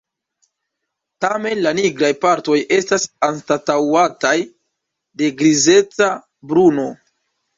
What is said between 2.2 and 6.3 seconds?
partoj estas anstataŭataj de grizeca